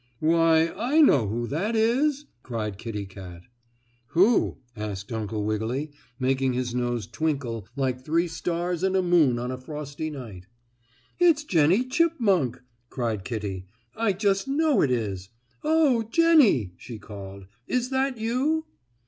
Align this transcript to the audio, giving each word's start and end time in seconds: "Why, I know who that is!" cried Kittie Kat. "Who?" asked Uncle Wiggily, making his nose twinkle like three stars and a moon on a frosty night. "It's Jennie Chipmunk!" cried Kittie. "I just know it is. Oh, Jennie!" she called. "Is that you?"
"Why, 0.19 0.69
I 0.69 0.99
know 0.99 1.27
who 1.27 1.45
that 1.45 1.75
is!" 1.75 2.25
cried 2.41 2.79
Kittie 2.79 3.05
Kat. 3.05 3.43
"Who?" 4.07 4.57
asked 4.75 5.11
Uncle 5.11 5.45
Wiggily, 5.45 5.91
making 6.17 6.53
his 6.53 6.73
nose 6.73 7.05
twinkle 7.05 7.67
like 7.75 8.03
three 8.03 8.27
stars 8.27 8.81
and 8.81 8.95
a 8.95 9.03
moon 9.03 9.37
on 9.37 9.51
a 9.51 9.59
frosty 9.59 10.09
night. 10.09 10.47
"It's 11.19 11.43
Jennie 11.43 11.85
Chipmunk!" 11.87 12.63
cried 12.89 13.23
Kittie. 13.23 13.67
"I 13.95 14.13
just 14.13 14.47
know 14.47 14.81
it 14.81 14.89
is. 14.89 15.29
Oh, 15.63 16.01
Jennie!" 16.01 16.73
she 16.77 16.97
called. 16.97 17.45
"Is 17.67 17.91
that 17.91 18.17
you?" 18.17 18.65